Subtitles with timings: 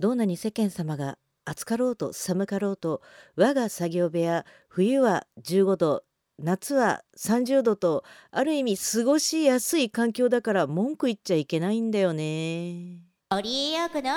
[0.00, 3.02] どんなに世間様が暑かろうと寒かろうと
[3.36, 6.04] 我が作業部屋冬は15度
[6.38, 13.00] 夏は30度とある意味過ごしやすい環境だから文句言っちゃいけないんだよね。
[13.30, 14.10] オリエヨークの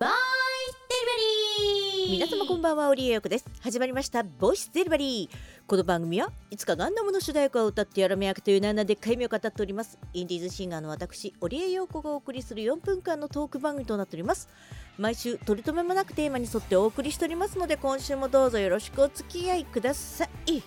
[0.00, 3.46] ボイスデリバリー皆様こんばんはオリエヨークです。
[3.62, 5.36] 始まりましたボイスデリバリー。
[5.66, 9.98] この番組はいつかガンダムの主題歌を歌ってやらめ役という7で回目を語っております。
[10.12, 14.50] インディーズシンガーの私オリエヨークがお送りする4分間のトーク番組となっております。
[14.98, 20.58] 毎週取り留めもなくテーマに沿ってお送りしておりますので今週もどうぞよろしくお付き合いください。
[20.58, 20.62] い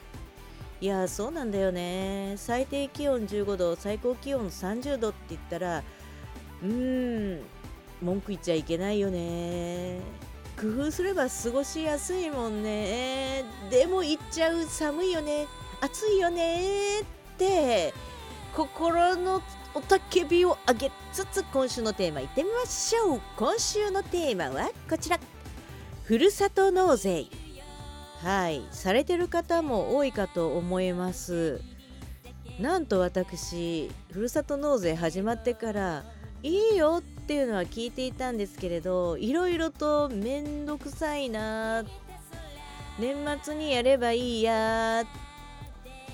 [0.82, 2.34] やそうなんだよね。
[2.38, 5.84] 最低気温15度最高気温30度って言ったら
[6.64, 7.42] うーん
[8.02, 10.25] 文句言っちゃいけないよね。
[10.60, 13.44] 工夫すれば過ごしやすいもんね。
[13.70, 14.64] でも言っちゃう。
[14.64, 15.48] 寒いよね。
[15.82, 17.02] 暑いよね。
[17.02, 17.04] っ
[17.38, 17.94] て
[18.56, 19.42] 心の
[19.74, 23.22] おたけびを上げつつ今週のテーマいってみましょう。
[23.36, 25.20] 今週のテーマはこちら。
[26.04, 27.26] ふるさと納税。
[28.24, 28.66] はい。
[28.72, 31.60] されてる方も多いかと思います。
[32.60, 36.06] なんと私ふるさと納税始まってから
[36.42, 41.84] いいよってっていうのは聞いていたんですけれどいろいろとめんどくさいな。
[43.00, 45.04] 年末にやればいいや。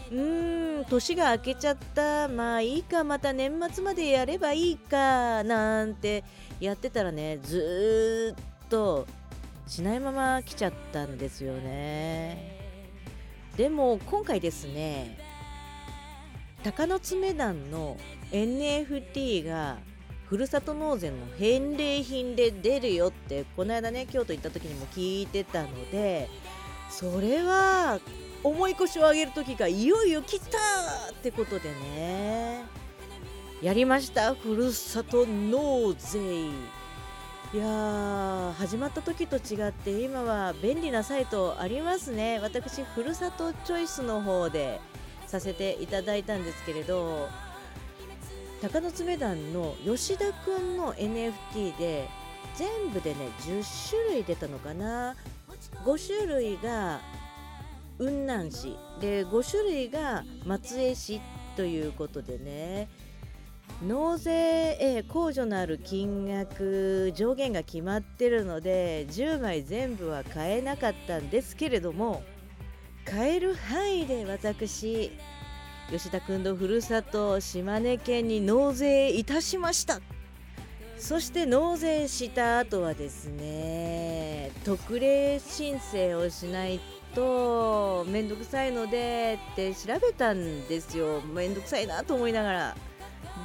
[0.09, 2.29] うーん年が明けちゃった。
[2.29, 6.23] まあいいかまた年末までやればいいかなんて
[6.61, 9.05] やってたらねずっと
[9.67, 12.57] しないまま来ちゃったんですよね。
[13.57, 15.19] でも今回ですね
[16.63, 17.97] 鷹の爪団の
[18.31, 19.77] NFT が
[20.31, 26.29] ふるさと納税の返礼品で出るよってこの間ね京都行った時にも聞いてたので
[26.89, 27.99] それは
[28.41, 30.57] 重い腰を上げる時がいよいよ来た
[31.11, 32.63] ってことでね
[33.61, 34.33] やりました。
[34.33, 36.19] ふるさと納税。
[36.47, 36.51] い
[37.53, 42.39] やー始まった時と違って今は便利なサイトありますね。
[42.41, 44.79] 私ふるさとチョイスの方で
[45.27, 47.27] させていただいたんですけれど
[48.61, 52.07] 鷹の爪団の吉田くんの NFT で
[52.55, 55.15] 全部でね10種類出たのかな。
[55.83, 57.01] 5種類が
[57.97, 58.77] 雲南市。
[58.99, 61.21] で5種類が松江市
[61.55, 62.87] ということでね。
[63.81, 72.21] 納税、え控除のある金額上限が決まってるので10枚全部は買えなかったんですけれども
[73.05, 75.11] 買える範囲で私
[75.91, 79.99] 吉田君のふるさと島根県に納税いたしました。
[80.97, 86.79] そして納税した後はですね特例申請をしない
[87.13, 91.19] とめんどくさいのでって調べたんですよ。
[91.21, 92.77] めんどくさいなと思いながら。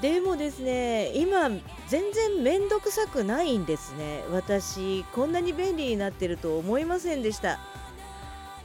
[0.00, 1.48] でもですね今
[1.88, 4.22] 全然めんどくさくないんですね。
[4.30, 7.58] 私こんなに便利になってると思いませんでした。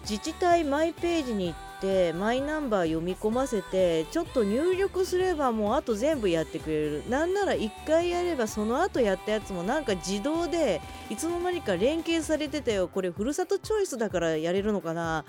[0.01, 7.03] 自治体マイページに行てマイナンバー読み込ませてちょっと入力すればもうあと全部やってくれる。
[7.09, 12.87] なんなら1回やればその後やったやつもなんか自動でいつの間にか連携されてたよ。
[12.87, 15.25] これふるさとチョイスだからやれるのかな。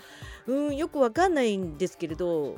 [0.47, 2.57] うんよくわかんないんですけれど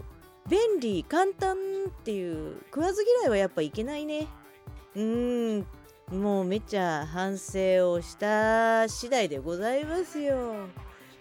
[0.49, 1.57] 便利簡単
[1.89, 4.27] っていう食わず嫌いはやっぱいけないね。
[4.97, 5.67] うん
[6.13, 10.67] もうめっちゃ反省をした次第でございますよ。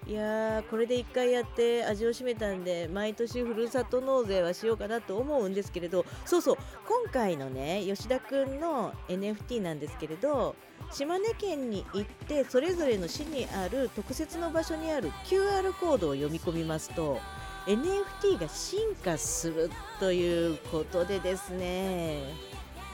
[0.05, 10.55] いやーこれで1回やって味を占めたんで毎年ふるさと納税はしようかなと思うんですけれどそうそう今回のね吉田くんの NFT なんですけれど
[10.91, 17.19] 島根県に行ってそれぞれの市にある特設の場所にある QR コードを読み込みますと
[17.65, 22.21] NFT が進化するということでですね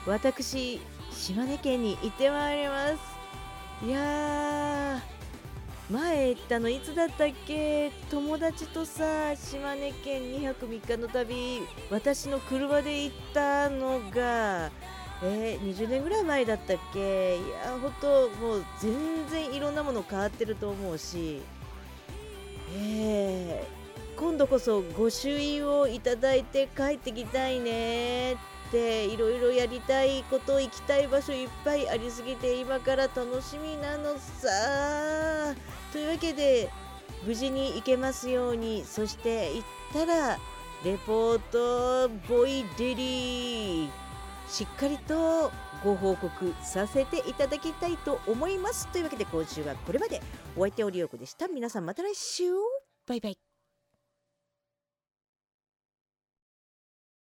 [0.06, 0.80] 私
[1.12, 3.20] 島根県に行ってまいります。
[3.86, 5.19] いやー
[5.90, 7.92] 前行ったのいつだったっけ？
[8.12, 14.70] 友達とさ島根県2泊3日の旅私の車で行ったのが
[15.24, 17.38] えー20年ぐらい前だったっけ？
[17.38, 21.42] いやほんともう全然いろんなもの変わってると思うし
[22.78, 23.80] えー
[24.20, 28.36] 今度こそご朱印をいただいて帰ってきたいね
[28.70, 35.56] っていろいろやりたいこと行きたい場所いっぱいありすぎて今から楽しみなのさ。
[35.92, 36.70] というわけで
[37.26, 40.38] 無事に行けますようにそして行ったら
[40.86, 43.90] レポートボイデリー。
[44.48, 45.52] しっかりと
[45.84, 48.88] ご報告させていただきたいと思います。
[48.88, 50.22] というわけで今週はこれまで。
[50.56, 51.48] お相手オリオコでした。
[51.48, 52.44] 皆さんまた来週。
[53.08, 53.49] バイバイ。